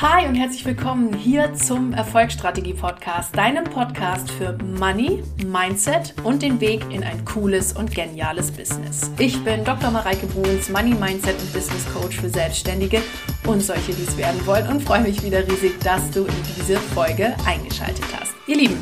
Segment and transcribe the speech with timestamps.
[0.00, 6.60] Hi und herzlich willkommen hier zum Erfolgsstrategie Podcast, deinem Podcast für Money, Mindset und den
[6.60, 9.10] Weg in ein cooles und geniales Business.
[9.18, 9.90] Ich bin Dr.
[9.90, 13.02] Mareike Bruns, Money, Mindset und Business Coach für Selbstständige
[13.44, 16.76] und solche, die es werden wollen und freue mich wieder riesig, dass du in diese
[16.76, 18.34] Folge eingeschaltet hast.
[18.46, 18.80] Ihr Lieben,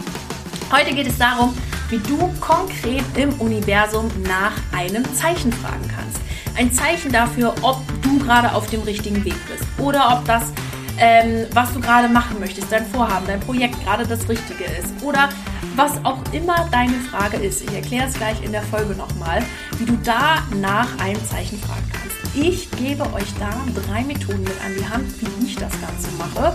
[0.70, 1.54] heute geht es darum,
[1.88, 6.20] wie du konkret im Universum nach einem Zeichen fragen kannst.
[6.58, 10.52] Ein Zeichen dafür, ob du gerade auf dem richtigen Weg bist oder ob das
[10.98, 15.28] ähm, was du gerade machen möchtest, dein Vorhaben, dein Projekt gerade das Richtige ist oder
[15.74, 17.62] was auch immer deine Frage ist.
[17.62, 19.42] Ich erkläre es gleich in der Folge nochmal,
[19.78, 22.16] wie du da nach einem Zeichen fragen kannst.
[22.34, 23.50] Ich gebe euch da
[23.86, 26.54] drei Methoden mit an die Hand, wie ich das Ganze mache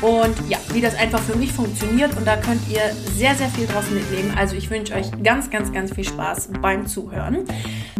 [0.00, 2.16] und ja, wie das einfach für mich funktioniert.
[2.16, 2.80] Und da könnt ihr
[3.16, 4.32] sehr, sehr viel draus mitnehmen.
[4.36, 7.44] Also ich wünsche euch ganz, ganz, ganz viel Spaß beim Zuhören.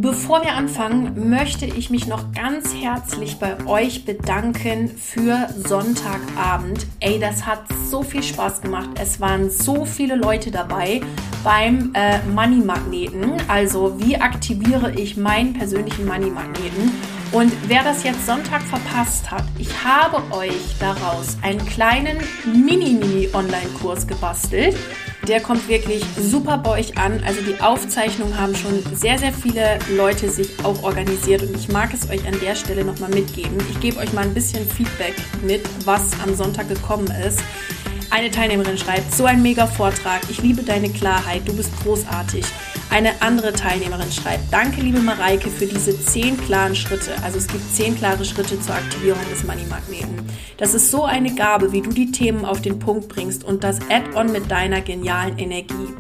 [0.01, 6.87] Bevor wir anfangen, möchte ich mich noch ganz herzlich bei euch bedanken für Sonntagabend.
[7.01, 8.91] Ey, das hat so viel Spaß gemacht.
[9.01, 11.01] Es waren so viele Leute dabei
[11.43, 13.33] beim äh, Money Magneten.
[13.49, 17.18] Also wie aktiviere ich meinen persönlichen Money Magneten?
[17.31, 24.75] Und wer das jetzt Sonntag verpasst hat, ich habe euch daraus einen kleinen Mini-Mini-Online-Kurs gebastelt.
[25.27, 27.23] Der kommt wirklich super bei euch an.
[27.27, 31.93] Also die Aufzeichnungen haben schon sehr, sehr viele Leute sich auch organisiert und ich mag
[31.93, 33.59] es euch an der Stelle nochmal mitgeben.
[33.71, 37.41] Ich gebe euch mal ein bisschen Feedback mit, was am Sonntag gekommen ist.
[38.09, 42.47] Eine Teilnehmerin schreibt, so ein mega Vortrag, ich liebe deine Klarheit, du bist großartig.
[42.91, 47.13] Eine andere Teilnehmerin schreibt, danke liebe Mareike für diese zehn klaren Schritte.
[47.23, 50.27] Also es gibt zehn klare Schritte zur Aktivierung des Money Magneten.
[50.57, 53.79] Das ist so eine Gabe, wie du die Themen auf den Punkt bringst und das
[53.91, 55.95] Add-on mit deiner genialen Energie.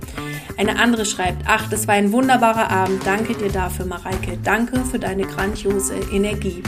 [0.56, 4.38] Eine andere schreibt, ach, das war ein wunderbarer Abend, danke dir dafür, Mareike.
[4.42, 6.62] Danke für deine grandiose Energie.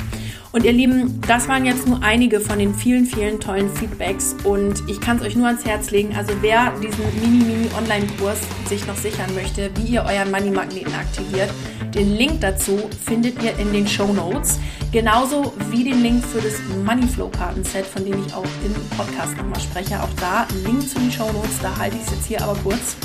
[0.53, 4.83] Und ihr Lieben, das waren jetzt nur einige von den vielen, vielen tollen Feedbacks und
[4.89, 6.17] ich kann es euch nur ans Herz legen.
[6.17, 11.51] Also wer diesen Mini-Mini-Online-Kurs sich noch sichern möchte, wie ihr euren Money-Magneten aktiviert,
[11.95, 14.59] den Link dazu findet ihr in den Show Notes.
[14.91, 20.03] Genauso wie den Link für das Moneyflow-Kartenset, von dem ich auch im Podcast nochmal spreche.
[20.03, 22.97] Auch da Link zu den Show Notes, da halte ich es jetzt hier aber kurz.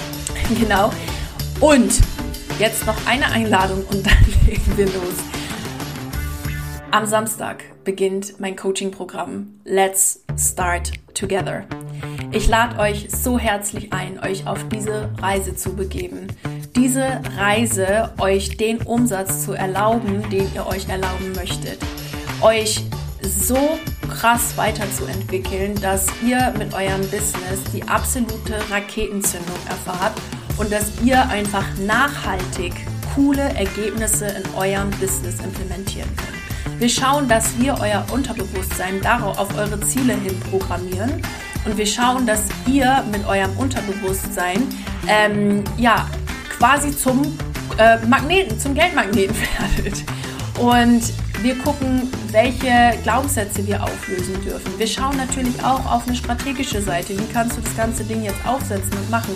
[0.60, 0.92] genau.
[1.60, 1.92] Und
[2.58, 5.37] jetzt noch eine Einladung und dann legen wir los.
[6.90, 11.64] Am Samstag beginnt mein Coaching-Programm Let's Start Together.
[12.32, 16.28] Ich lade euch so herzlich ein, euch auf diese Reise zu begeben.
[16.74, 21.78] Diese Reise, euch den Umsatz zu erlauben, den ihr euch erlauben möchtet.
[22.40, 22.82] Euch
[23.22, 23.78] so
[24.08, 30.18] krass weiterzuentwickeln, dass ihr mit eurem Business die absolute Raketenzündung erfahrt
[30.56, 32.72] und dass ihr einfach nachhaltig
[33.14, 36.37] coole Ergebnisse in eurem Business implementieren könnt.
[36.78, 41.20] Wir schauen, dass wir euer Unterbewusstsein darauf auf eure Ziele hin programmieren
[41.64, 44.62] und wir schauen, dass ihr mit eurem Unterbewusstsein
[45.08, 46.08] ähm, ja
[46.56, 47.36] quasi zum
[47.78, 49.36] äh, Magneten, zum Geldmagneten
[49.76, 50.04] werdet.
[50.56, 51.02] Und
[51.42, 54.78] wir gucken, welche Glaubenssätze wir auflösen dürfen.
[54.78, 57.18] Wir schauen natürlich auch auf eine strategische Seite.
[57.18, 59.34] Wie kannst du das ganze Ding jetzt aufsetzen und machen?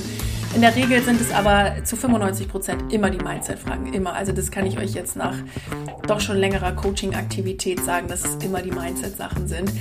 [0.54, 3.92] In der Regel sind es aber zu 95 Prozent immer die Mindset-Fragen.
[3.94, 4.14] Immer.
[4.14, 5.34] Also das kann ich euch jetzt nach
[6.06, 9.72] doch schon längerer Coaching-Aktivität sagen, dass es immer die Mindset-Sachen sind.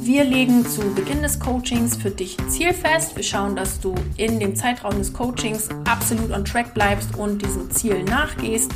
[0.00, 3.16] Wir legen zu Beginn des Coachings für dich ein Ziel fest.
[3.16, 7.70] Wir schauen, dass du in dem Zeitraum des Coachings absolut on track bleibst und diesem
[7.70, 8.70] Ziel nachgehst.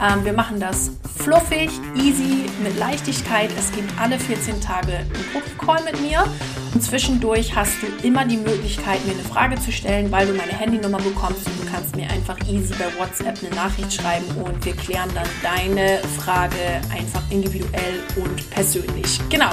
[0.00, 3.50] Ähm, wir machen das fluffig, easy, mit Leichtigkeit.
[3.58, 6.24] Es gibt alle 14 Tage einen Gruppencall mit mir.
[6.74, 10.52] Und zwischendurch hast du immer die Möglichkeit, mir eine Frage zu stellen, weil du meine
[10.52, 14.74] Handynummer bekommst und du kannst mir einfach easy bei WhatsApp eine Nachricht schreiben und wir
[14.74, 16.56] klären dann deine Frage
[16.92, 19.20] einfach individuell und persönlich.
[19.30, 19.50] Genau.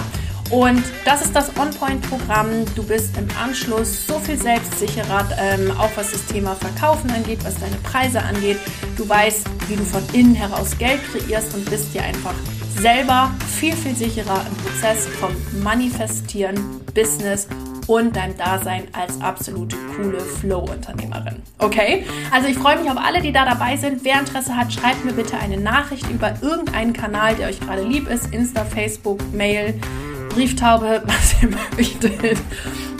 [0.51, 2.65] Und das ist das On-Point-Programm.
[2.75, 7.57] Du bist im Anschluss so viel selbstsicherer, ähm, auch was das Thema Verkaufen angeht, was
[7.57, 8.57] deine Preise angeht.
[8.97, 12.33] Du weißt, wie du von innen heraus Geld kreierst und bist dir einfach
[12.77, 15.31] selber viel, viel sicherer im Prozess vom
[15.63, 17.47] Manifestieren, Business
[17.87, 21.41] und deinem Dasein als absolute coole Flow-Unternehmerin.
[21.59, 22.05] Okay?
[22.31, 24.03] Also ich freue mich auf alle, die da dabei sind.
[24.03, 28.09] Wer Interesse hat, schreibt mir bitte eine Nachricht über irgendeinen Kanal, der euch gerade lieb
[28.09, 28.33] ist.
[28.33, 29.79] Insta, Facebook, Mail.
[30.33, 32.37] Brieftaube, was ihr möchtet.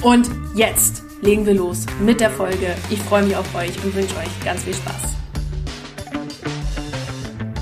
[0.01, 2.75] Und jetzt legen wir los mit der Folge.
[2.89, 5.15] Ich freue mich auf euch und wünsche euch ganz viel Spaß.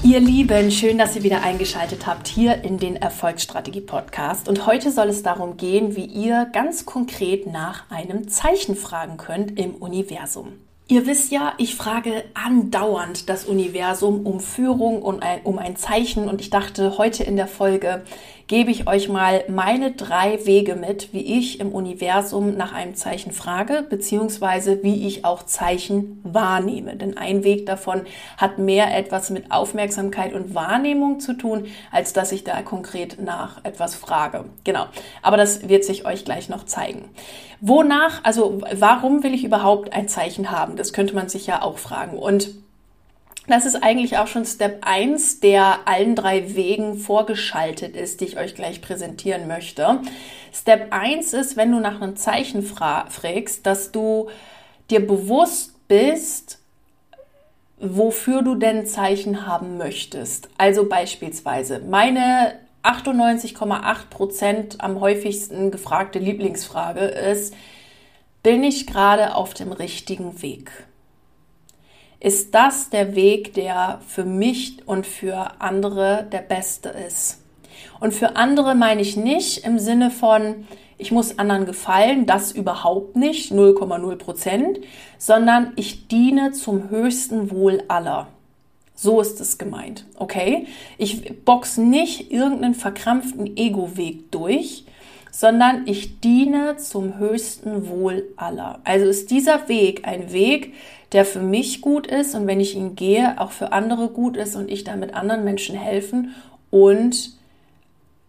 [0.02, 4.50] Ihr Lieben, schön, dass ihr wieder eingeschaltet habt hier in den Erfolgsstrategie Podcast.
[4.50, 9.60] Und heute soll es darum gehen, wie ihr ganz konkret nach einem Zeichen fragen könnt
[9.60, 10.54] im Universum.
[10.88, 16.28] Ihr wisst ja, ich frage andauernd das Universum um Führung und ein, um ein Zeichen
[16.28, 18.04] und ich dachte, heute in der Folge
[18.50, 23.32] gebe ich euch mal meine drei Wege mit, wie ich im Universum nach einem Zeichen
[23.32, 26.96] frage, beziehungsweise wie ich auch Zeichen wahrnehme.
[26.96, 28.02] Denn ein Weg davon
[28.38, 33.64] hat mehr etwas mit Aufmerksamkeit und Wahrnehmung zu tun, als dass ich da konkret nach
[33.64, 34.46] etwas frage.
[34.64, 34.88] Genau.
[35.22, 37.06] Aber das wird sich euch gleich noch zeigen.
[37.62, 40.76] Wonach, also warum will ich überhaupt ein Zeichen haben?
[40.76, 42.18] Das könnte man sich ja auch fragen.
[42.18, 42.50] Und
[43.50, 48.38] das ist eigentlich auch schon Step 1, der allen drei Wegen vorgeschaltet ist, die ich
[48.38, 50.02] euch gleich präsentieren möchte.
[50.54, 54.30] Step 1 ist, wenn du nach einem Zeichen fragst, dass du
[54.90, 56.60] dir bewusst bist,
[57.80, 60.50] wofür du denn Zeichen haben möchtest.
[60.58, 67.54] Also beispielsweise meine 98,8% am häufigsten gefragte Lieblingsfrage ist,
[68.44, 70.72] bin ich gerade auf dem richtigen Weg?
[72.20, 77.42] Ist das der Weg, der für mich und für andere der beste ist.
[78.00, 80.68] Und für andere meine ich nicht im Sinne von,
[80.98, 84.80] ich muss anderen gefallen, das überhaupt nicht, 0,0 Prozent,
[85.18, 88.28] sondern ich diene zum höchsten Wohl aller.
[88.96, 90.68] So ist es gemeint, okay?
[90.98, 94.84] Ich box nicht irgendeinen verkrampften Ego-Weg durch,
[95.32, 98.80] sondern ich diene zum höchsten Wohl aller.
[98.84, 100.74] Also ist dieser Weg ein Weg,
[101.12, 104.56] der für mich gut ist und wenn ich ihn gehe, auch für andere gut ist
[104.56, 106.36] und ich damit anderen Menschen helfen
[106.70, 107.34] und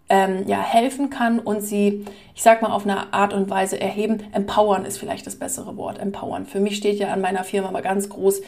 [0.09, 2.05] ähm, ja, helfen kann und sie,
[2.35, 4.25] ich sag mal, auf eine Art und Weise erheben.
[4.33, 5.99] Empowern ist vielleicht das bessere Wort.
[5.99, 6.47] Empowern.
[6.47, 8.43] Für mich steht ja an meiner Firma mal ganz groß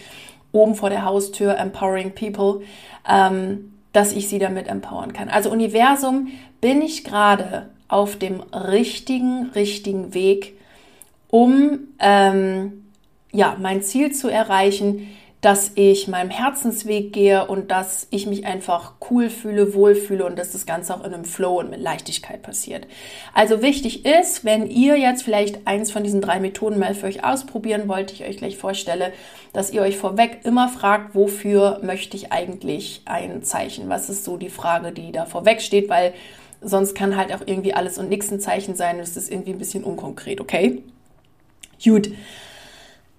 [0.51, 2.63] oben vor der Haustür Empowering People,
[3.09, 5.29] ähm, dass ich sie damit empowern kann.
[5.29, 6.29] Also Universum,
[6.61, 10.55] bin ich gerade auf dem richtigen, richtigen Weg,
[11.29, 12.85] um ähm,
[13.33, 15.09] ja, mein Ziel zu erreichen,
[15.43, 20.53] dass ich meinem Herzensweg gehe und dass ich mich einfach cool fühle, wohlfühle und dass
[20.53, 22.87] das Ganze auch in einem Flow und mit Leichtigkeit passiert.
[23.35, 27.25] Also wichtig ist, wenn ihr jetzt vielleicht eins von diesen drei Methoden mal für euch
[27.25, 29.13] ausprobieren wollt, ich euch gleich vorstelle,
[29.53, 33.89] dass ihr euch vorweg immer fragt, wofür möchte ich eigentlich ein Zeichen?
[33.89, 36.15] Was ist so die Frage, die da vorweg steht, weil
[36.63, 39.59] sonst kann halt auch irgendwie alles und nichts ein Zeichen sein es ist irgendwie ein
[39.59, 40.83] bisschen unkonkret, okay?
[41.83, 42.11] Gut.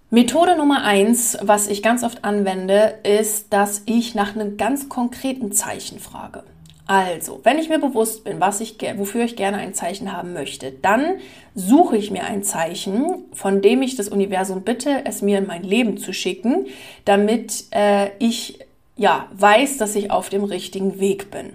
[0.09, 5.51] Methode Nummer eins, was ich ganz oft anwende, ist, dass ich nach einem ganz konkreten
[5.51, 6.43] Zeichen frage.
[6.85, 10.71] Also, wenn ich mir bewusst bin, was ich, wofür ich gerne ein Zeichen haben möchte,
[10.71, 11.15] dann
[11.55, 15.63] suche ich mir ein Zeichen, von dem ich das Universum bitte, es mir in mein
[15.63, 16.67] Leben zu schicken,
[17.05, 18.59] damit äh, ich
[18.97, 21.53] ja weiß, dass ich auf dem richtigen Weg bin.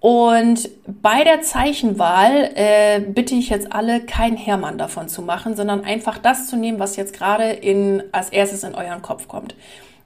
[0.00, 5.84] Und bei der Zeichenwahl äh, bitte ich jetzt alle, kein Hermann davon zu machen, sondern
[5.84, 9.54] einfach das zu nehmen, was jetzt gerade in, als erstes in euren Kopf kommt.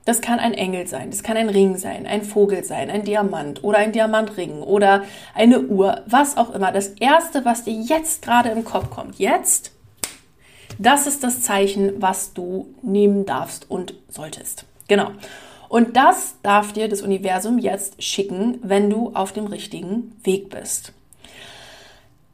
[0.03, 3.63] Das kann ein Engel sein, das kann ein Ring sein, ein Vogel sein, ein Diamant
[3.63, 5.03] oder ein Diamantring oder
[5.33, 6.71] eine Uhr, was auch immer.
[6.71, 9.71] Das erste, was dir jetzt gerade im Kopf kommt, jetzt,
[10.77, 14.65] das ist das Zeichen, was du nehmen darfst und solltest.
[14.87, 15.09] Genau.
[15.69, 20.93] Und das darf dir das Universum jetzt schicken, wenn du auf dem richtigen Weg bist.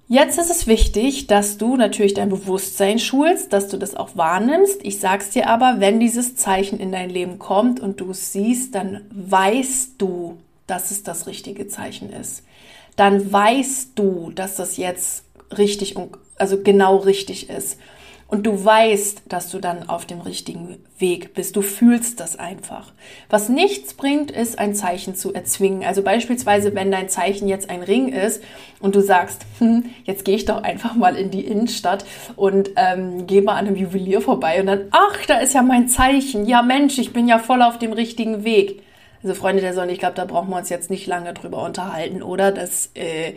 [0.07, 4.83] Jetzt ist es wichtig, dass du natürlich dein Bewusstsein schulst, dass du das auch wahrnimmst.
[4.83, 8.75] Ich sag's dir aber, wenn dieses Zeichen in dein Leben kommt und du es siehst,
[8.75, 10.37] dann weißt du,
[10.67, 12.43] dass es das richtige Zeichen ist.
[12.97, 15.23] Dann weißt du, dass das jetzt
[15.57, 17.77] richtig und also genau richtig ist.
[18.31, 21.57] Und du weißt, dass du dann auf dem richtigen Weg bist.
[21.57, 22.93] Du fühlst das einfach.
[23.29, 25.83] Was nichts bringt, ist ein Zeichen zu erzwingen.
[25.83, 28.41] Also beispielsweise, wenn dein Zeichen jetzt ein Ring ist
[28.79, 32.05] und du sagst, hm, jetzt gehe ich doch einfach mal in die Innenstadt
[32.37, 35.89] und ähm, gehe mal an einem Juwelier vorbei und dann, ach, da ist ja mein
[35.89, 36.45] Zeichen.
[36.45, 38.81] Ja Mensch, ich bin ja voll auf dem richtigen Weg.
[39.23, 42.23] Also Freunde der Sonne, ich glaube, da brauchen wir uns jetzt nicht lange drüber unterhalten,
[42.23, 42.51] oder?
[42.51, 43.33] Dass äh,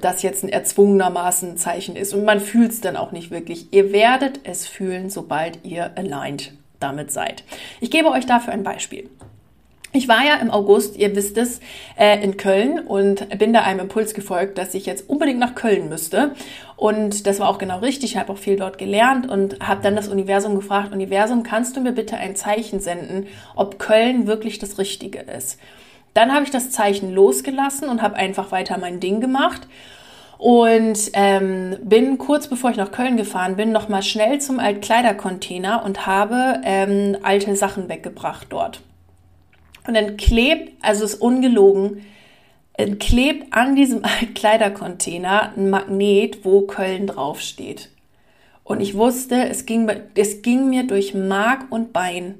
[0.00, 2.14] das jetzt ein erzwungenermaßen Zeichen ist.
[2.14, 3.72] Und man fühlt es dann auch nicht wirklich.
[3.72, 7.44] Ihr werdet es fühlen, sobald ihr aligned damit seid.
[7.80, 9.08] Ich gebe euch dafür ein Beispiel.
[9.96, 11.60] Ich war ja im August, ihr wisst es,
[11.96, 15.88] äh, in Köln und bin da einem Impuls gefolgt, dass ich jetzt unbedingt nach Köln
[15.88, 16.34] müsste.
[16.74, 18.10] Und das war auch genau richtig.
[18.10, 21.80] Ich habe auch viel dort gelernt und habe dann das Universum gefragt, Universum, kannst du
[21.80, 25.60] mir bitte ein Zeichen senden, ob Köln wirklich das Richtige ist?
[26.12, 29.68] Dann habe ich das Zeichen losgelassen und habe einfach weiter mein Ding gemacht.
[30.38, 36.04] Und ähm, bin kurz bevor ich nach Köln gefahren bin, nochmal schnell zum Altkleidercontainer und
[36.04, 38.80] habe ähm, alte Sachen weggebracht dort.
[39.86, 42.04] Und dann klebt, also ist ungelogen,
[42.98, 44.02] klebt an diesem
[44.34, 47.90] Kleidercontainer ein Magnet, wo Köln draufsteht.
[48.64, 52.36] Und ich wusste, es ging, es ging mir durch Mark und Bein.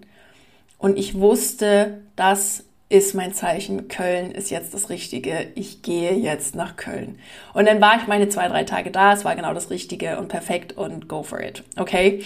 [0.79, 6.55] Und ich wusste, das ist mein Zeichen, Köln ist jetzt das Richtige, ich gehe jetzt
[6.55, 7.19] nach Köln.
[7.55, 10.29] Und dann war ich meine zwei, drei Tage da, es war genau das Richtige und
[10.29, 12.23] perfekt und go for it, okay?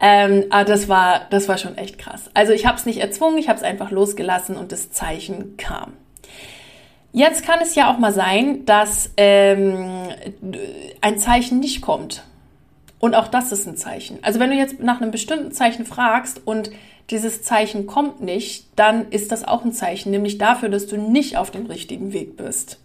[0.00, 2.30] Ähm, aber das war, das war schon echt krass.
[2.34, 5.92] Also ich habe es nicht erzwungen, ich habe es einfach losgelassen und das Zeichen kam.
[7.12, 10.08] Jetzt kann es ja auch mal sein, dass ähm,
[11.00, 12.24] ein Zeichen nicht kommt.
[12.98, 14.18] Und auch das ist ein Zeichen.
[14.22, 16.70] Also wenn du jetzt nach einem bestimmten Zeichen fragst und
[17.10, 21.36] dieses Zeichen kommt nicht, dann ist das auch ein Zeichen, nämlich dafür, dass du nicht
[21.36, 22.78] auf dem richtigen Weg bist.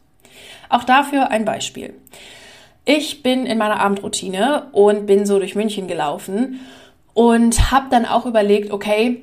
[0.70, 1.94] Auch dafür ein Beispiel.
[2.86, 6.62] Ich bin in meiner Abendroutine und bin so durch München gelaufen
[7.14, 9.22] und habe dann auch überlegt, okay,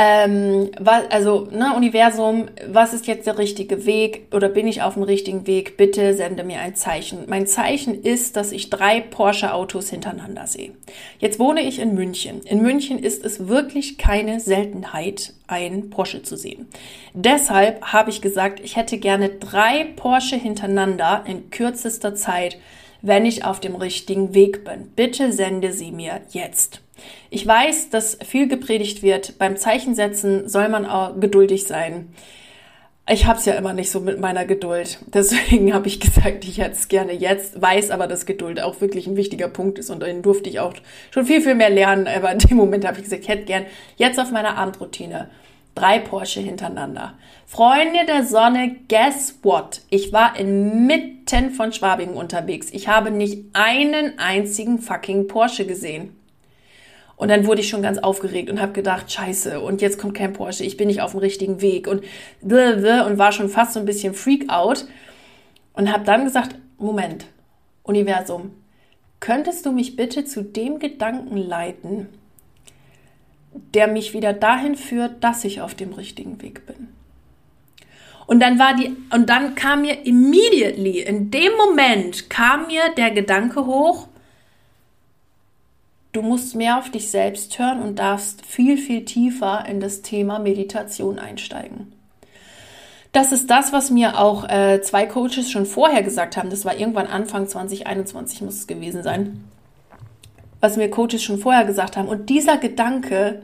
[0.00, 4.94] ähm, was, also, ne, Universum, was ist jetzt der richtige Weg oder bin ich auf
[4.94, 5.76] dem richtigen Weg?
[5.76, 7.24] Bitte sende mir ein Zeichen.
[7.26, 10.70] Mein Zeichen ist, dass ich drei Porsche-Autos hintereinander sehe.
[11.18, 12.42] Jetzt wohne ich in München.
[12.42, 16.68] In München ist es wirklich keine Seltenheit, ein Porsche zu sehen.
[17.12, 22.56] Deshalb habe ich gesagt, ich hätte gerne drei Porsche hintereinander in kürzester Zeit,
[23.02, 24.92] wenn ich auf dem richtigen Weg bin.
[24.94, 26.82] Bitte sende sie mir jetzt.
[27.30, 29.38] Ich weiß, dass viel gepredigt wird.
[29.38, 32.14] Beim Zeichensetzen soll man auch geduldig sein.
[33.10, 34.98] Ich habe es ja immer nicht so mit meiner Geduld.
[35.06, 39.06] Deswegen habe ich gesagt, ich hätte es gerne jetzt, weiß aber, dass Geduld auch wirklich
[39.06, 40.74] ein wichtiger Punkt ist und den durfte ich auch
[41.10, 42.06] schon viel, viel mehr lernen.
[42.14, 45.28] Aber in dem Moment habe ich gesagt, ich hätte gern jetzt auf meiner Abendroutine
[45.78, 47.14] drei Porsche hintereinander.
[47.46, 49.80] Freunde der Sonne, guess what?
[49.90, 52.68] Ich war inmitten von Schwabingen unterwegs.
[52.72, 56.17] Ich habe nicht einen einzigen fucking Porsche gesehen.
[57.18, 60.32] Und dann wurde ich schon ganz aufgeregt und habe gedacht, scheiße, und jetzt kommt kein
[60.32, 62.04] Porsche, ich bin nicht auf dem richtigen Weg und
[62.40, 64.86] und war schon fast so ein bisschen Freak out
[65.72, 67.26] und habe dann gesagt, Moment,
[67.82, 68.52] Universum,
[69.18, 72.08] könntest du mich bitte zu dem Gedanken leiten,
[73.74, 76.86] der mich wieder dahin führt, dass ich auf dem richtigen Weg bin?
[78.28, 83.10] Und dann war die, und dann kam mir immediately, in dem Moment kam mir der
[83.10, 84.06] Gedanke hoch,
[86.18, 90.40] Du musst mehr auf dich selbst hören und darfst viel, viel tiefer in das Thema
[90.40, 91.92] Meditation einsteigen.
[93.12, 96.50] Das ist das, was mir auch äh, zwei Coaches schon vorher gesagt haben.
[96.50, 99.44] Das war irgendwann Anfang 2021 muss es gewesen sein.
[100.58, 102.08] Was mir Coaches schon vorher gesagt haben.
[102.08, 103.42] Und dieser Gedanke,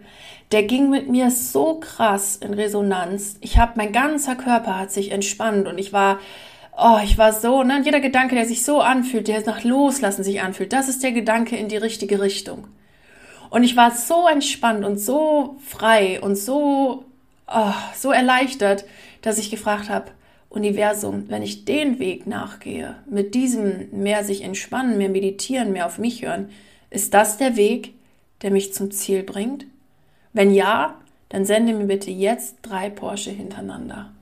[0.50, 3.36] der ging mit mir so krass in Resonanz.
[3.40, 6.18] Ich habe, mein ganzer Körper hat sich entspannt und ich war
[6.76, 7.76] oh, ich war so, ne?
[7.76, 11.12] Und jeder Gedanke, der sich so anfühlt, der nach Loslassen sich anfühlt, das ist der
[11.12, 12.68] Gedanke in die richtige Richtung.
[13.50, 17.04] Und ich war so entspannt und so frei und so,
[17.46, 18.84] oh, so erleichtert,
[19.22, 20.10] dass ich gefragt habe,
[20.48, 25.98] Universum, wenn ich den Weg nachgehe, mit diesem mehr sich entspannen, mehr meditieren, mehr auf
[25.98, 26.50] mich hören,
[26.90, 27.94] ist das der Weg,
[28.42, 29.66] der mich zum Ziel bringt?
[30.32, 34.13] Wenn ja, dann sende mir bitte jetzt drei Porsche hintereinander.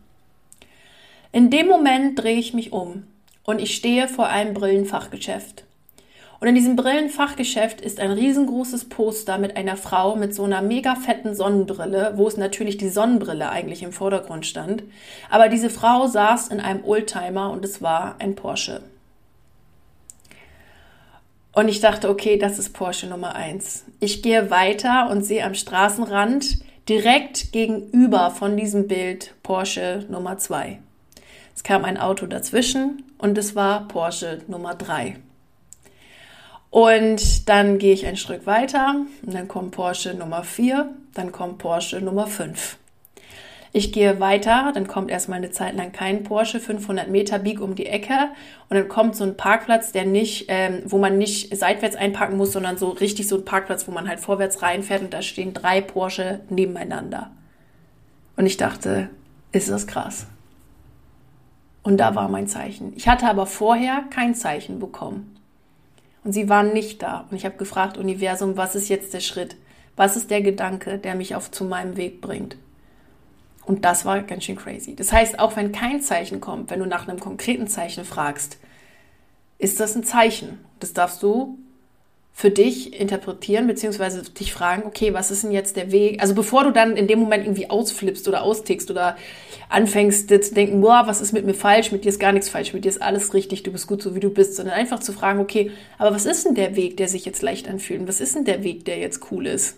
[1.34, 3.04] In dem Moment drehe ich mich um
[3.44, 5.64] und ich stehe vor einem Brillenfachgeschäft.
[6.40, 10.94] Und in diesem Brillenfachgeschäft ist ein riesengroßes Poster mit einer Frau mit so einer mega
[10.94, 14.82] fetten Sonnenbrille, wo es natürlich die Sonnenbrille eigentlich im Vordergrund stand.
[15.30, 18.82] Aber diese Frau saß in einem Oldtimer und es war ein Porsche.
[21.54, 23.84] Und ich dachte, okay, das ist Porsche Nummer eins.
[24.00, 26.58] Ich gehe weiter und sehe am Straßenrand
[26.90, 30.80] direkt gegenüber von diesem Bild Porsche Nummer zwei.
[31.54, 35.16] Es kam ein Auto dazwischen und es war Porsche Nummer 3.
[36.71, 41.59] Und dann gehe ich ein Stück weiter und dann kommt Porsche Nummer 4, dann kommt
[41.59, 42.78] Porsche Nummer 5.
[43.75, 47.75] Ich gehe weiter, dann kommt erstmal eine Zeit lang kein Porsche, 500 Meter bieg um
[47.75, 48.28] die Ecke
[48.68, 52.52] und dann kommt so ein Parkplatz, der nicht, ähm, wo man nicht seitwärts einparken muss,
[52.52, 55.80] sondern so richtig so ein Parkplatz, wo man halt vorwärts reinfährt und da stehen drei
[55.80, 57.30] Porsche nebeneinander.
[58.37, 59.09] Und ich dachte,
[59.52, 60.26] ist das krass.
[61.82, 62.92] Und da war mein Zeichen.
[62.96, 65.36] Ich hatte aber vorher kein Zeichen bekommen.
[66.24, 67.26] Und sie waren nicht da.
[67.30, 69.56] Und ich habe gefragt, Universum, was ist jetzt der Schritt?
[69.96, 72.56] Was ist der Gedanke, der mich auf zu meinem Weg bringt?
[73.64, 74.96] Und das war ganz schön crazy.
[74.96, 78.58] Das heißt, auch wenn kein Zeichen kommt, wenn du nach einem konkreten Zeichen fragst,
[79.58, 80.58] ist das ein Zeichen.
[80.80, 81.58] Das darfst du
[82.34, 86.20] für dich interpretieren, beziehungsweise dich fragen, okay, was ist denn jetzt der Weg?
[86.20, 89.16] Also bevor du dann in dem Moment irgendwie ausflippst oder austickst oder
[89.68, 91.92] anfängst zu denken, boah, was ist mit mir falsch?
[91.92, 94.14] Mit dir ist gar nichts falsch, mit dir ist alles richtig, du bist gut so
[94.14, 97.08] wie du bist, sondern einfach zu fragen, okay, aber was ist denn der Weg, der
[97.08, 98.08] sich jetzt leicht anfühlt?
[98.08, 99.76] Was ist denn der Weg, der jetzt cool ist?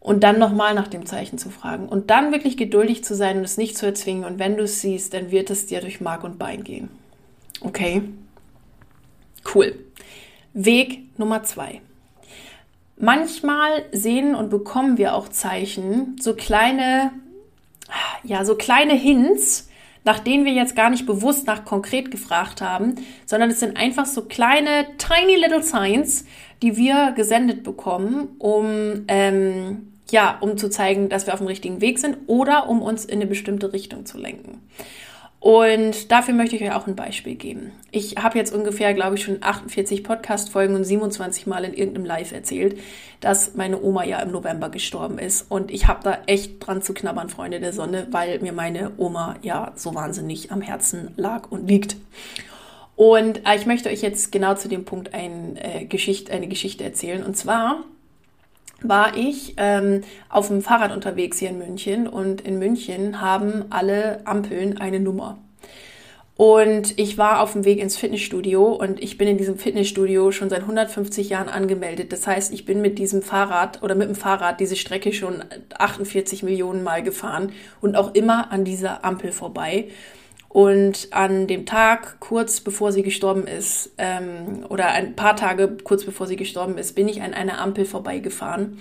[0.00, 3.44] Und dann nochmal nach dem Zeichen zu fragen und dann wirklich geduldig zu sein und
[3.44, 4.24] es nicht zu erzwingen.
[4.24, 6.88] Und wenn du es siehst, dann wird es dir durch Mark und Bein gehen.
[7.60, 8.02] Okay?
[9.54, 9.74] Cool.
[10.64, 11.80] Weg Nummer zwei.
[12.96, 17.12] Manchmal sehen und bekommen wir auch Zeichen, so kleine
[18.24, 19.68] ja, so kleine Hints,
[20.04, 22.94] nach denen wir jetzt gar nicht bewusst nach konkret gefragt haben,
[23.26, 26.24] sondern es sind einfach so kleine, tiny little signs,
[26.62, 31.80] die wir gesendet bekommen, um, ähm, ja, um zu zeigen, dass wir auf dem richtigen
[31.80, 34.60] Weg sind oder um uns in eine bestimmte Richtung zu lenken.
[35.40, 37.70] Und dafür möchte ich euch auch ein Beispiel geben.
[37.92, 42.32] Ich habe jetzt ungefähr, glaube ich, schon 48 Podcast-Folgen und 27 Mal in irgendeinem Live
[42.32, 42.76] erzählt,
[43.20, 45.48] dass meine Oma ja im November gestorben ist.
[45.48, 49.36] Und ich habe da echt dran zu knabbern, Freunde der Sonne, weil mir meine Oma
[49.42, 51.96] ja so wahnsinnig am Herzen lag und liegt.
[52.96, 56.82] Und äh, ich möchte euch jetzt genau zu dem Punkt ein, äh, Geschichte, eine Geschichte
[56.82, 57.22] erzählen.
[57.22, 57.84] Und zwar
[58.82, 64.26] war ich ähm, auf dem Fahrrad unterwegs hier in München und in München haben alle
[64.26, 65.38] Ampeln eine Nummer.
[66.38, 70.48] Und ich war auf dem Weg ins Fitnessstudio und ich bin in diesem Fitnessstudio schon
[70.48, 72.12] seit 150 Jahren angemeldet.
[72.12, 75.42] Das heißt, ich bin mit diesem Fahrrad oder mit dem Fahrrad diese Strecke schon
[75.76, 79.88] 48 Millionen Mal gefahren und auch immer an dieser Ampel vorbei.
[80.48, 86.04] Und an dem Tag, kurz bevor sie gestorben ist, ähm, oder ein paar Tage kurz
[86.04, 88.78] bevor sie gestorben ist, bin ich an einer Ampel vorbeigefahren,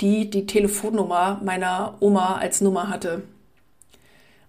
[0.00, 3.22] die die Telefonnummer meiner Oma als Nummer hatte.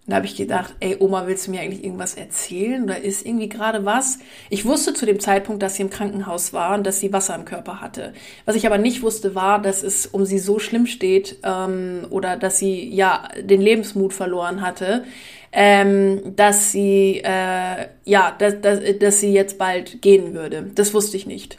[0.05, 3.23] Und da habe ich gedacht, ey Oma, willst du mir eigentlich irgendwas erzählen oder ist
[3.23, 4.17] irgendwie gerade was?
[4.49, 7.45] Ich wusste zu dem Zeitpunkt, dass sie im Krankenhaus war und dass sie Wasser im
[7.45, 8.13] Körper hatte.
[8.45, 12.35] Was ich aber nicht wusste, war, dass es um sie so schlimm steht ähm, oder
[12.35, 15.03] dass sie ja den Lebensmut verloren hatte,
[15.51, 20.71] ähm, dass sie äh, ja, dass, dass, dass sie jetzt bald gehen würde.
[20.75, 21.57] Das wusste ich nicht.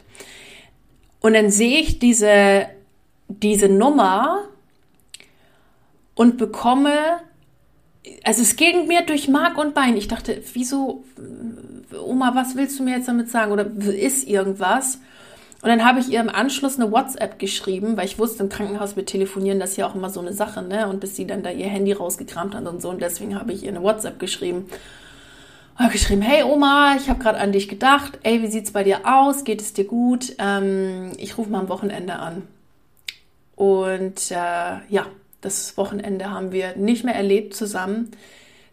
[1.19, 2.67] Und dann sehe ich diese
[3.27, 4.47] diese Nummer
[6.15, 7.21] und bekomme
[8.23, 9.95] also es ging mir durch Mark und Bein.
[9.95, 11.03] Ich dachte, wieso,
[12.05, 13.51] Oma, was willst du mir jetzt damit sagen?
[13.51, 14.99] Oder ist irgendwas?
[15.63, 18.97] Und dann habe ich ihr im Anschluss eine WhatsApp geschrieben, weil ich wusste, im Krankenhaus
[18.97, 20.89] mit Telefonieren, das ist ja auch immer so eine Sache, ne?
[20.89, 22.89] Und bis sie dann da ihr Handy rausgekramt hat und so.
[22.89, 24.65] Und deswegen habe ich ihr eine WhatsApp geschrieben.
[25.77, 28.19] Und habe geschrieben, hey Oma, ich habe gerade an dich gedacht.
[28.23, 29.45] Ey, wie sieht's bei dir aus?
[29.45, 30.35] Geht es dir gut?
[30.37, 32.43] Ähm, ich rufe mal am Wochenende an.
[33.55, 34.35] Und äh,
[34.89, 35.05] ja,
[35.39, 38.11] das Wochenende haben wir nicht mehr erlebt zusammen.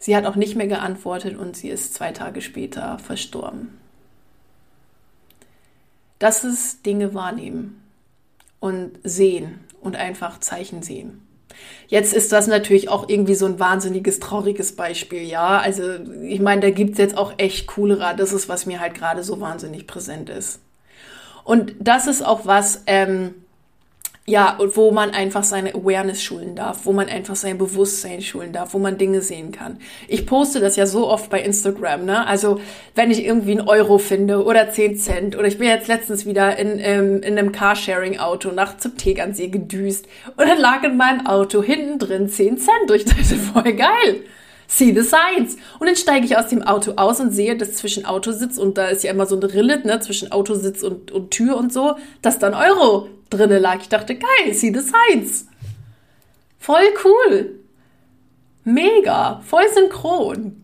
[0.01, 3.80] Sie hat auch nicht mehr geantwortet und sie ist zwei Tage später verstorben.
[6.21, 7.83] Das ist Dinge wahrnehmen
[8.61, 11.27] und sehen und einfach Zeichen sehen.
[11.89, 15.59] Jetzt ist das natürlich auch irgendwie so ein wahnsinniges, trauriges Beispiel, ja.
[15.59, 15.83] Also
[16.23, 18.15] ich meine, da gibt es jetzt auch echt coolere.
[18.17, 20.61] Das ist, was mir halt gerade so wahnsinnig präsent ist.
[21.43, 23.35] Und das ist auch was, ähm,
[24.31, 28.53] ja, und wo man einfach seine Awareness schulen darf, wo man einfach sein Bewusstsein schulen
[28.53, 29.79] darf, wo man Dinge sehen kann.
[30.07, 32.27] Ich poste das ja so oft bei Instagram, ne?
[32.27, 32.61] Also,
[32.95, 36.57] wenn ich irgendwie einen Euro finde oder 10 Cent oder ich bin jetzt letztens wieder
[36.59, 41.63] in, ähm, in einem Carsharing-Auto nach zum Tegernsee gedüst und dann lag in meinem Auto
[41.63, 42.89] hinten drin 10 Cent.
[42.89, 43.03] durch.
[43.03, 44.23] Ich dachte, voll geil.
[44.73, 45.57] See the signs.
[45.81, 48.87] Und dann steige ich aus dem Auto aus und sehe, dass zwischen Autositz und da
[48.87, 52.39] ist ja immer so eine Rille, ne, zwischen Autositz und, und Tür und so, dass
[52.39, 53.81] dann Euro drinne lag.
[53.81, 55.49] Ich dachte, geil, see the signs.
[56.61, 57.59] Voll cool.
[58.63, 59.43] Mega.
[59.45, 60.63] Voll synchron.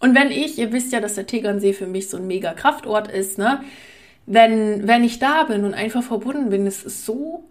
[0.00, 3.10] Und wenn ich, ihr wisst ja, dass der Tegernsee für mich so ein mega Kraftort
[3.10, 3.64] ist, ne?
[4.26, 7.44] Wenn, wenn ich da bin und einfach verbunden bin, es ist so,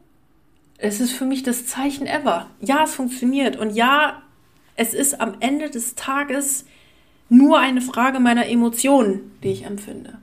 [0.77, 2.51] es ist für mich das Zeichen ever.
[2.61, 3.55] Ja, es funktioniert.
[3.55, 4.21] Und ja,
[4.77, 6.65] es ist am Ende des Tages
[7.29, 10.17] nur eine Frage meiner Emotionen, die ich empfinde.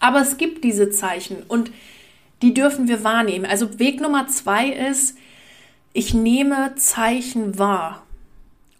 [0.00, 1.70] Aber es gibt diese Zeichen und
[2.40, 3.44] die dürfen wir wahrnehmen.
[3.44, 5.16] Also Weg Nummer zwei ist,
[5.92, 8.04] ich nehme Zeichen wahr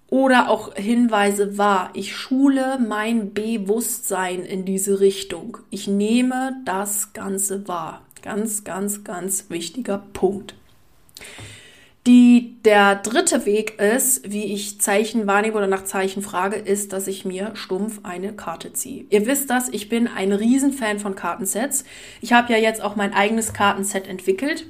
[0.09, 1.91] oder auch Hinweise wahr.
[1.95, 5.59] Ich schule mein Bewusstsein in diese Richtung.
[5.71, 8.03] Ich nehme das Ganze wahr.
[8.23, 10.55] Ganz, ganz, ganz wichtiger Punkt.
[12.07, 17.07] Die, der dritte Weg ist, wie ich Zeichen wahrnehme oder nach Zeichen frage, ist, dass
[17.07, 19.07] ich mir stumpf eine Karte ziehe.
[19.09, 21.85] Ihr wisst das, ich bin ein Riesenfan von Kartensets.
[22.21, 24.67] Ich habe ja jetzt auch mein eigenes Kartenset entwickelt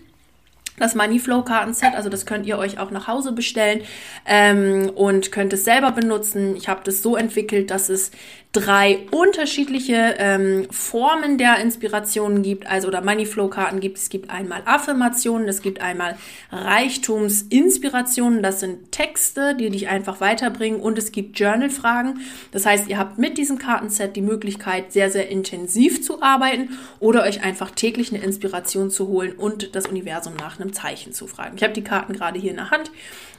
[0.79, 3.83] das Moneyflow Kartenset, also das könnt ihr euch auch nach Hause bestellen
[4.27, 6.57] ähm, und könnt es selber benutzen.
[6.57, 8.11] Ich habe das so entwickelt, dass es
[8.55, 13.99] drei unterschiedliche ähm, Formen der Inspirationen gibt, also oder Moneyflow-Karten gibt.
[13.99, 16.17] Es gibt einmal Affirmationen, es gibt einmal
[16.53, 22.21] Reichtumsinspirationen, das sind Texte, die dich einfach weiterbringen und es gibt Journal-Fragen.
[22.53, 27.25] Das heißt, ihr habt mit diesem Kartenset die Möglichkeit, sehr, sehr intensiv zu arbeiten oder
[27.25, 31.57] euch einfach täglich eine Inspiration zu holen und das Universum nach einem Zeichen zu fragen.
[31.57, 32.93] Ich habe die Karten gerade hier in der Hand.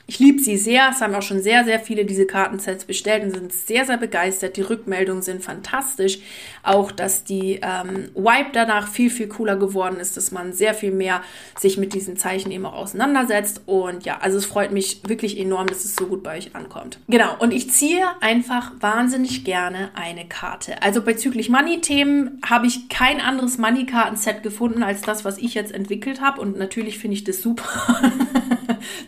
[0.08, 0.89] Ich liebe sie sehr.
[0.91, 4.58] Es haben auch schon sehr, sehr viele diese Kartensets bestellt und sind sehr, sehr begeistert.
[4.58, 6.20] Die Rückmeldung Rückmeldungen sind fantastisch.
[6.63, 10.91] Auch, dass die ähm, Wipe danach viel, viel cooler geworden ist, dass man sehr viel
[10.91, 11.22] mehr
[11.58, 13.62] sich mit diesen Zeichen eben auch auseinandersetzt.
[13.65, 17.00] Und ja, also es freut mich wirklich enorm, dass es so gut bei euch ankommt.
[17.08, 20.82] Genau, und ich ziehe einfach wahnsinnig gerne eine Karte.
[20.82, 26.22] Also bezüglich Money-Themen habe ich kein anderes Money-Karten-Set gefunden als das, was ich jetzt entwickelt
[26.22, 26.41] habe.
[26.41, 27.65] Und natürlich finde ich das super.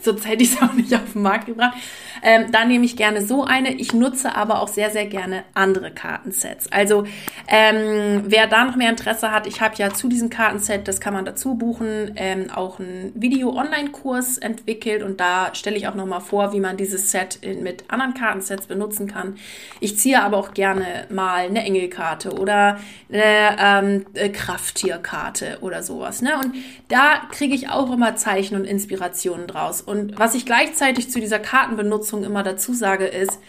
[0.02, 1.78] Sonst hätte ich es auch nicht auf den Markt gebracht.
[2.24, 3.74] Ähm, da nehme ich gerne so eine.
[3.74, 6.72] Ich nutze aber auch sehr, sehr gerne andere Kartensets.
[6.72, 7.06] Also
[7.48, 11.14] ähm, wer da noch mehr Interesse hat, ich habe ja zu diesem Kartenset, das kann
[11.14, 16.54] man dazu buchen, ähm, auch einen Video-Online-Kurs entwickelt und da stelle ich auch nochmal vor,
[16.54, 19.38] wie man dieses Set mit anderen Kartensets benutzen kann.
[19.80, 22.80] Ich ziehe aber auch gerne mal eine Engelkarte oder
[23.12, 26.22] eine ähm, Krafttierkarte oder sowas.
[26.22, 26.32] Ne?
[26.38, 26.56] Und
[26.88, 29.82] da kriege ich auch immer Zeichen und Inspirationen draus.
[29.82, 33.40] Und was ich gleichzeitig zu dieser Kartenbenutzung immer dazu sage, ist,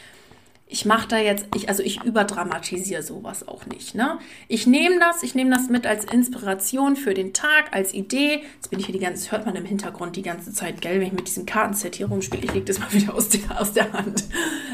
[0.70, 3.94] ich mache da jetzt, ich, also ich überdramatisiere sowas auch nicht.
[3.94, 4.18] Ne?
[4.48, 8.42] Ich nehme das, ich nehme das mit als Inspiration für den Tag, als Idee.
[8.56, 11.06] Jetzt bin ich hier die ganze, hört man im Hintergrund die ganze Zeit, gell, wenn
[11.06, 12.44] ich mit diesem Kartenset hier rumspiele.
[12.44, 14.24] Ich lege das mal wieder aus der, aus der Hand.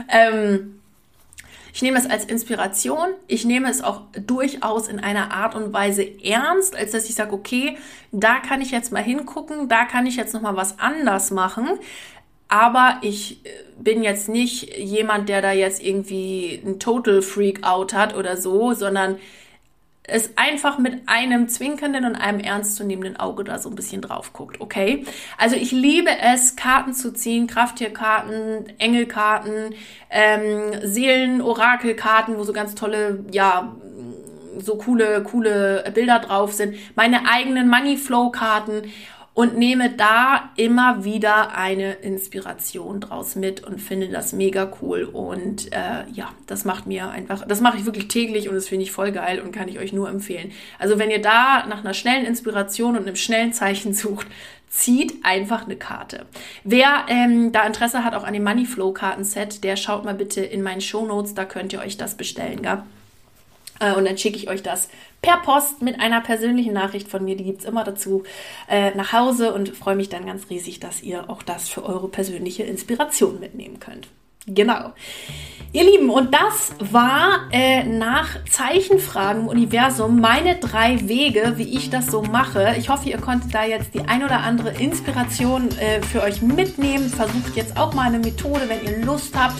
[0.08, 0.80] Ähm,
[1.72, 3.08] ich nehme es als Inspiration.
[3.26, 7.32] Ich nehme es auch durchaus in einer Art und Weise ernst, als dass ich sage,
[7.32, 7.76] okay,
[8.12, 11.68] da kann ich jetzt mal hingucken, da kann ich jetzt noch mal was anders machen.
[12.54, 13.48] Aber ich äh,
[13.80, 18.74] bin jetzt nicht jemand, der da jetzt irgendwie ein Total Freak Out hat oder so,
[18.74, 19.16] sondern
[20.04, 24.60] es einfach mit einem zwinkernden und einem ernstzunehmenden Auge da so ein bisschen drauf guckt,
[24.60, 25.04] okay?
[25.36, 29.74] Also ich liebe es, Karten zu ziehen, Krafttierkarten, Engelkarten,
[30.10, 33.74] ähm, Seelen, Orakelkarten, wo so ganz tolle, ja,
[34.60, 38.82] so coole, coole Bilder drauf sind, meine eigenen Money Flow Karten
[39.34, 45.02] und nehme da immer wieder eine Inspiration draus mit und finde das mega cool.
[45.02, 48.84] Und äh, ja, das macht mir einfach, das mache ich wirklich täglich und das finde
[48.84, 50.52] ich voll geil und kann ich euch nur empfehlen.
[50.78, 54.28] Also wenn ihr da nach einer schnellen Inspiration und einem schnellen Zeichen sucht,
[54.68, 56.26] zieht einfach eine Karte.
[56.62, 60.62] Wer ähm, da Interesse hat auch an dem Moneyflow Kartenset, der schaut mal bitte in
[60.62, 62.82] meinen Show Notes, da könnt ihr euch das bestellen, gell?
[63.80, 64.88] Äh, und dann schicke ich euch das
[65.22, 67.36] per Post mit einer persönlichen Nachricht von mir.
[67.36, 68.24] Die gibt es immer dazu
[68.68, 72.08] äh, nach Hause und freue mich dann ganz riesig, dass ihr auch das für eure
[72.08, 74.08] persönliche Inspiration mitnehmen könnt.
[74.46, 74.92] Genau.
[75.72, 81.90] Ihr Lieben, und das war äh, nach Zeichenfragen im Universum meine drei Wege, wie ich
[81.90, 82.76] das so mache.
[82.78, 87.08] Ich hoffe, ihr konntet da jetzt die ein oder andere Inspiration äh, für euch mitnehmen.
[87.08, 89.56] Versucht jetzt auch mal eine Methode, wenn ihr Lust habt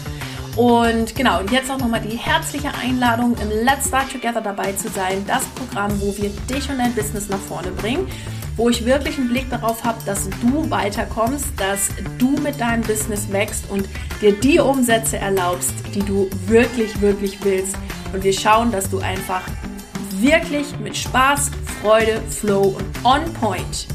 [0.56, 4.88] und genau, und jetzt auch nochmal die herzliche Einladung, im Let's Start Together dabei zu
[4.88, 5.24] sein.
[5.26, 8.06] Das Programm, wo wir dich und dein Business nach vorne bringen.
[8.56, 11.88] Wo ich wirklich einen Blick darauf habe, dass du weiterkommst, dass
[12.18, 13.88] du mit deinem Business wächst und
[14.20, 17.76] dir die Umsätze erlaubst, die du wirklich, wirklich willst.
[18.12, 19.42] Und wir schauen, dass du einfach
[20.20, 21.50] wirklich mit Spaß,
[21.82, 23.88] Freude, Flow und On Point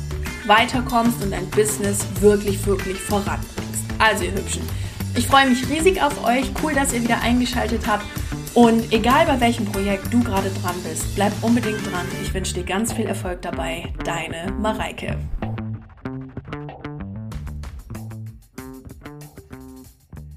[0.45, 3.85] weiterkommst und dein Business wirklich, wirklich voranbringst.
[3.97, 4.88] Also ihr Hübschen.
[5.19, 6.49] Ich freue mich riesig auf euch.
[6.63, 8.05] Cool, dass ihr wieder eingeschaltet habt.
[8.53, 12.05] Und egal bei welchem Projekt du gerade dran bist, bleib unbedingt dran.
[12.23, 13.91] Ich wünsche dir ganz viel Erfolg dabei.
[14.05, 15.17] Deine Mareike.